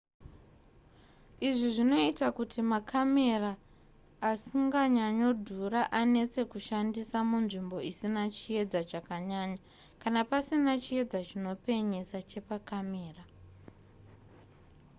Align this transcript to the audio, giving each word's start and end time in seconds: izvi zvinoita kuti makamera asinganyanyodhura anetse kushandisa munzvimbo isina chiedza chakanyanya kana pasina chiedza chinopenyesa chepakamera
izvi 1.49 1.67
zvinoita 1.75 2.27
kuti 2.37 2.59
makamera 2.71 3.51
asinganyanyodhura 4.31 5.81
anetse 6.01 6.39
kushandisa 6.51 7.17
munzvimbo 7.29 7.77
isina 7.89 8.23
chiedza 8.35 8.79
chakanyanya 8.89 9.59
kana 10.01 10.21
pasina 10.29 10.73
chiedza 10.83 11.19
chinopenyesa 11.27 12.17
chepakamera 12.29 13.23